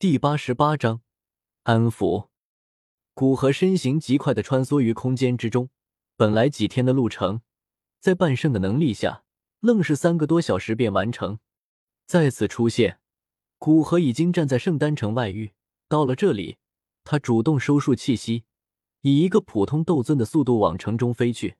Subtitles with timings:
[0.00, 1.02] 第八十八章
[1.64, 2.28] 安抚。
[3.12, 5.68] 古河身形极快的穿梭于空间之中，
[6.16, 7.42] 本来几天的路程，
[7.98, 9.24] 在半圣的能力下，
[9.60, 11.38] 愣是三个多小时便完成。
[12.06, 12.98] 再次出现，
[13.58, 15.52] 古河已经站在圣丹城外域。
[15.86, 16.56] 到了这里，
[17.04, 18.44] 他主动收束气息，
[19.02, 21.56] 以一个普通斗尊的速度往城中飞去。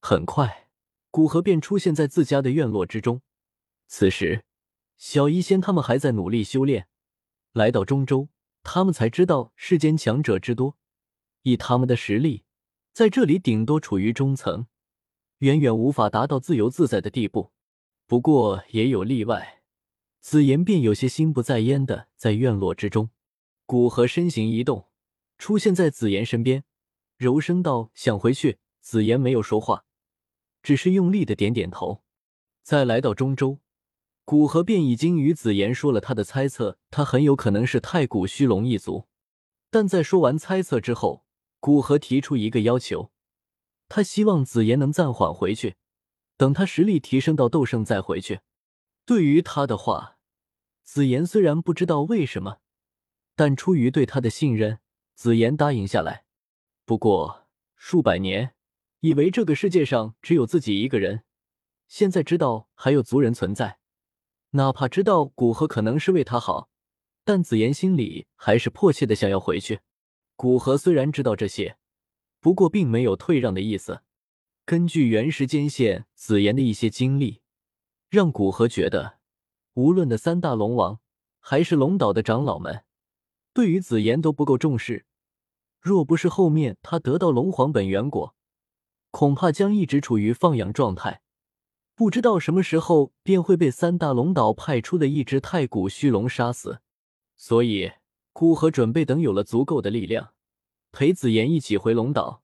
[0.00, 0.70] 很快，
[1.10, 3.20] 古河便出现在自家的院落之中。
[3.88, 4.46] 此时，
[4.96, 6.88] 小医仙他们还在努力修炼。
[7.54, 8.28] 来到中州，
[8.64, 10.76] 他们才知道世间强者之多。
[11.42, 12.42] 以他们的实力，
[12.92, 14.66] 在这里顶多处于中层，
[15.38, 17.52] 远远无法达到自由自在的地步。
[18.08, 19.62] 不过也有例外，
[20.20, 23.10] 紫妍便有些心不在焉的在院落之中。
[23.66, 24.88] 古河身形一动，
[25.38, 26.64] 出现在紫妍身边，
[27.16, 29.84] 柔声道：“想回去。”紫妍没有说话，
[30.60, 32.02] 只是用力的点点头。
[32.64, 33.60] 再来到中州。
[34.24, 39.06] 古河便已经与紫妍说了他的猜测，他很有可能是太古虚龙一族。
[39.70, 41.26] 但在说完猜测之后，
[41.60, 43.10] 古河提出一个要求，
[43.88, 45.76] 他希望紫妍能暂缓回去，
[46.38, 48.40] 等他实力提升到斗圣再回去。
[49.04, 50.16] 对于他的话，
[50.82, 52.58] 紫妍虽然不知道为什么，
[53.36, 54.78] 但出于对他的信任，
[55.14, 56.24] 紫妍答应下来。
[56.86, 57.46] 不过
[57.76, 58.54] 数百年，
[59.00, 61.24] 以为这个世界上只有自己一个人，
[61.88, 63.80] 现在知道还有族人存在。
[64.56, 66.68] 哪怕知道古河可能是为他好，
[67.24, 69.80] 但紫妍心里还是迫切的想要回去。
[70.36, 71.76] 古河虽然知道这些，
[72.38, 74.02] 不过并没有退让的意思。
[74.64, 77.40] 根据原时间线，紫妍的一些经历，
[78.08, 79.18] 让古河觉得，
[79.74, 81.00] 无论的三大龙王
[81.40, 82.84] 还是龙岛的长老们，
[83.52, 85.04] 对于紫妍都不够重视。
[85.80, 88.36] 若不是后面他得到龙皇本源果，
[89.10, 91.22] 恐怕将一直处于放养状态。
[91.96, 96.80] 不知道什么时候便会被三大龙岛派出的一只太古虚龙杀死，
[97.36, 97.92] 所以
[98.32, 100.34] 古河准备等有了足够的力量，
[100.90, 102.42] 陪紫妍一起回龙岛，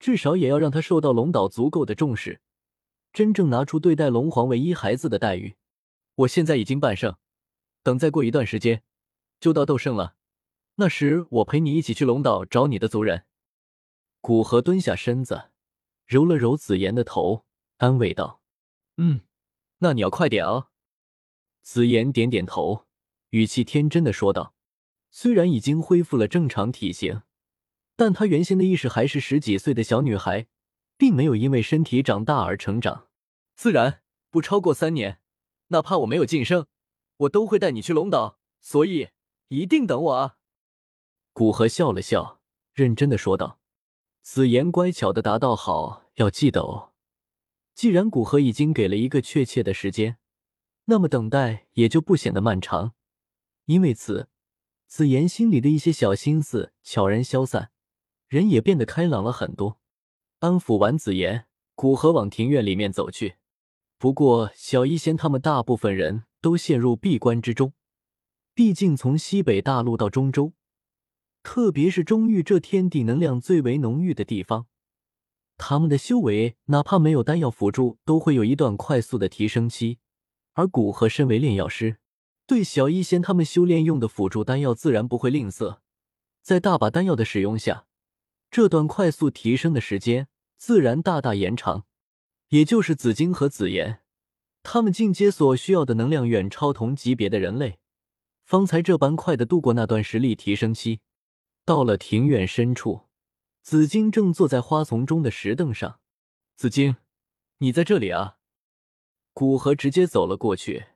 [0.00, 2.40] 至少也要让他受到龙岛足够的重视，
[3.12, 5.54] 真正拿出对待龙皇唯一孩子的待遇。
[6.16, 7.14] 我现在已经半圣，
[7.84, 8.82] 等再过一段时间
[9.38, 10.16] 就到斗圣了，
[10.74, 13.26] 那时我陪你一起去龙岛找你的族人。
[14.20, 15.50] 古河蹲下身子，
[16.04, 17.44] 揉了揉紫妍的头，
[17.76, 18.40] 安慰道。
[18.98, 19.22] 嗯，
[19.78, 20.68] 那你要快点啊！
[21.62, 22.86] 紫妍点点头，
[23.30, 24.54] 语气天真的说道。
[25.10, 27.22] 虽然已经恢复了正常体型，
[27.96, 30.48] 但她原先的意识还是十几岁的小女孩，
[30.96, 33.08] 并没有因为身体长大而成长。
[33.54, 35.20] 自然不超过三年，
[35.68, 36.66] 哪怕我没有晋升，
[37.16, 39.10] 我都会带你去龙岛，所以
[39.48, 40.36] 一定等我啊！
[41.32, 42.40] 古河笑了笑，
[42.74, 43.60] 认真的说道。
[44.22, 46.92] 紫妍乖巧的答道：“好，要记得哦。”
[47.78, 50.16] 既然古河已经给了一个确切的时间，
[50.86, 52.94] 那么等待也就不显得漫长。
[53.66, 54.28] 因为此，
[54.88, 57.70] 紫妍心里的一些小心思悄然消散，
[58.26, 59.78] 人也变得开朗了很多。
[60.40, 61.46] 安抚完紫妍，
[61.76, 63.36] 古河往庭院里面走去。
[63.96, 67.74] 不过，小医仙他们大部分人都陷入闭关之中。
[68.54, 70.52] 毕竟，从西北大陆到中州，
[71.44, 74.66] 特别是中域这天地能量最为浓郁的地方。
[75.58, 79.98] 他们的修为哪怕没有丹药辅助，都会有一段快速的提升期。
[80.54, 81.98] 而古河身为炼药师，
[82.46, 85.80] 对小医仙他们修炼用的辅助丹药自然不会吝啬。
[86.40, 87.86] 在大把丹药的使用下，
[88.50, 91.84] 这段快速提升的时间自然大大延长。
[92.48, 94.00] 也就是紫金和紫妍，
[94.62, 97.78] 他们进阶所需要的能量远超同级别的人类，
[98.44, 101.00] 方才这般快的度过那段实力提升期。
[101.64, 103.07] 到了庭院深处。
[103.70, 106.00] 紫金正坐在花丛中的石凳上，
[106.56, 106.96] 紫金，
[107.58, 108.38] 你在这里啊？
[109.34, 110.86] 古河直接走了过去，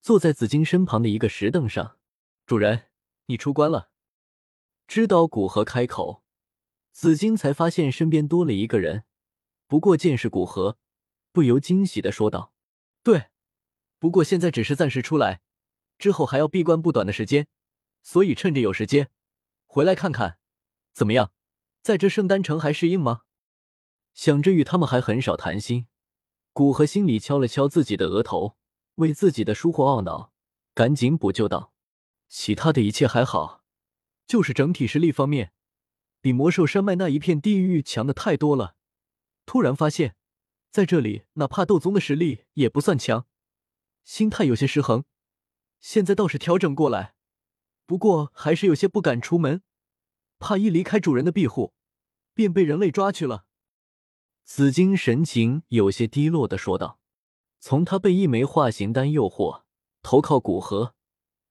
[0.00, 1.98] 坐在紫金身旁的一个石凳上。
[2.44, 2.88] 主人，
[3.26, 3.92] 你出关了。
[4.88, 6.24] 知道古河开口，
[6.90, 9.04] 紫金才发现身边多了一个人。
[9.68, 10.78] 不过见是古河，
[11.30, 12.52] 不由惊喜的说道
[13.04, 13.26] ：“对，
[14.00, 15.42] 不过现在只是暂时出来，
[15.96, 17.46] 之后还要闭关不短的时间，
[18.02, 19.12] 所以趁着有时间，
[19.66, 20.40] 回来看看，
[20.92, 21.30] 怎么样？”
[21.86, 23.20] 在这圣丹城还适应吗？
[24.12, 25.86] 想着与他们还很少谈心，
[26.52, 28.56] 古河心里敲了敲自己的额头，
[28.96, 30.32] 为自己的疏忽懊恼，
[30.74, 31.72] 赶紧补救道
[32.28, 33.62] ：“其他的一切还好，
[34.26, 35.52] 就是整体实力方面，
[36.20, 38.74] 比魔兽山脉那一片地域强的太多了。
[39.44, 40.16] 突然发现，
[40.72, 43.28] 在这里哪怕斗宗的实力也不算强，
[44.02, 45.04] 心态有些失衡。
[45.78, 47.14] 现在倒是调整过来，
[47.86, 49.62] 不过还是有些不敢出门，
[50.38, 51.72] 怕一离开主人的庇护。”
[52.36, 53.46] 便被人类抓去了。
[54.44, 57.00] 紫金神情有些低落的说道
[57.60, 59.62] ：“从他被一枚化形丹诱惑，
[60.02, 60.94] 投靠古河，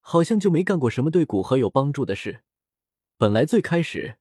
[0.00, 2.42] 好像就没干过什么对古河有帮助的事。
[3.16, 4.18] 本来最开始，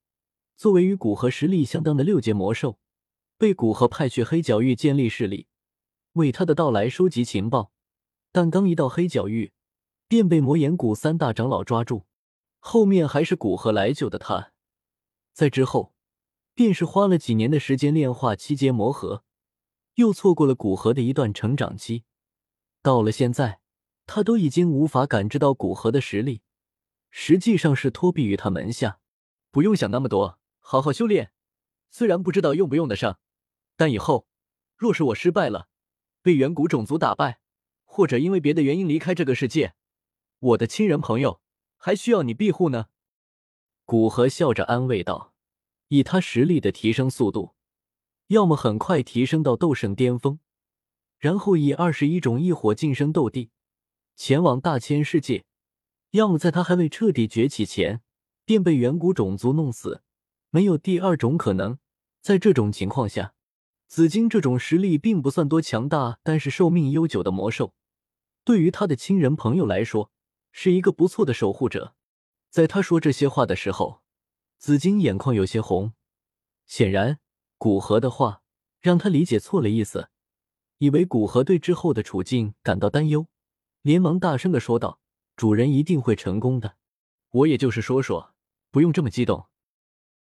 [0.55, 2.77] 作为与古河实力相当的六阶魔兽，
[3.39, 5.47] 被古河派去黑角域建立势力，
[6.13, 7.71] 为他的到来收集情报。
[8.31, 9.51] 但刚一到黑角域，
[10.07, 12.05] 便被魔岩谷三大长老抓住。
[12.63, 14.53] 后面还是古河来救的他。
[15.33, 15.93] 在之后，
[16.53, 19.23] 便是花了几年的时间炼化七阶魔核，
[19.95, 22.03] 又错过了古河的一段成长期。
[22.83, 23.61] 到了现在，
[24.05, 26.43] 他都已经无法感知到古河的实力，
[27.09, 28.99] 实际上是托庇于他门下。
[29.49, 31.31] 不用想那么多，好好修炼。
[31.89, 33.19] 虽然不知道用不用得上，
[33.75, 34.27] 但以后
[34.77, 35.67] 若是我失败了，
[36.21, 37.39] 被远古种族打败，
[37.83, 39.73] 或者因为别的原因离开这个世界，
[40.39, 41.40] 我的亲人朋友
[41.83, 42.86] 还需要你庇护呢。
[43.86, 45.33] 古河笑着安慰道
[45.89, 47.56] ：“以他实力的提升速度，
[48.28, 50.39] 要么很快提升到斗圣巅峰。”
[51.18, 53.50] 然后以二十一种异火晋升斗帝，
[54.16, 55.44] 前往大千世界；
[56.12, 58.01] 要么在他还未彻底崛起前，
[58.45, 60.04] 便被远古种族弄死。
[60.51, 61.80] 没有第二种可能。
[62.22, 63.33] 在这种情况下，
[63.88, 67.74] 紫金这种实力并不算多强大，但是寿命悠久的魔兽，
[68.44, 70.10] 对于他的亲人朋友来说，
[70.51, 71.95] 是一个不错的守护者。
[72.50, 74.01] 在他说这些话的时候，
[74.57, 75.94] 紫金眼眶有些红。
[76.65, 77.19] 显然，
[77.57, 78.44] 古河的话
[78.80, 80.09] 让他理解错了意思。
[80.77, 83.27] 以为古河对之后的处境感到担忧，
[83.81, 85.00] 连忙大声的说道
[85.38, 86.75] ：“主人一定会成功的，
[87.30, 88.33] 我也就是说说，
[88.71, 89.47] 不用这么激动。”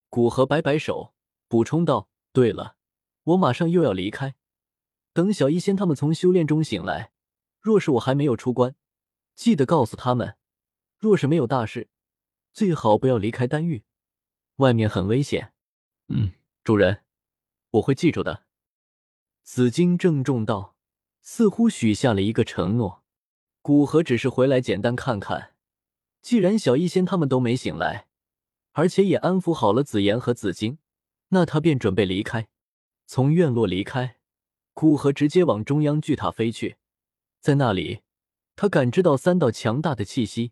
[0.09, 1.13] 古河摆摆手，
[1.47, 2.75] 补充道：“对了，
[3.23, 4.35] 我马上又要离开，
[5.13, 7.11] 等小医仙他们从修炼中醒来，
[7.61, 8.75] 若是我还没有出关，
[9.39, 10.35] 记得告诉他们，
[10.97, 11.87] 若是没有大事，
[12.51, 13.85] 最好不要离开丹域，
[14.57, 15.53] 外面很危险。
[16.11, 17.05] ”“嗯，主人，
[17.71, 18.43] 我会记住的。”
[19.41, 20.75] 紫金郑重道，
[21.21, 23.01] 似乎许下了一个承诺。
[23.61, 25.55] 古河只是回来简单看看，
[26.21, 28.09] 既然小医仙他们都没醒来，
[28.73, 30.79] 而且也安抚好了紫妍和紫金，
[31.29, 32.49] 那他便准备离开。
[33.05, 34.17] 从院落离开，
[34.73, 36.75] 古河直接往中央巨塔飞去。
[37.39, 38.01] 在那里，
[38.61, 40.51] 他感知到三道强大的气息，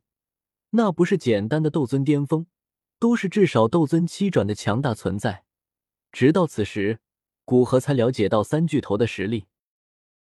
[0.70, 2.48] 那不是简单的斗尊巅峰，
[3.00, 5.44] 都是至少斗尊七转的强大存在。
[6.14, 7.00] 直到此时。
[7.44, 9.48] 古河才了解到三巨头的实力。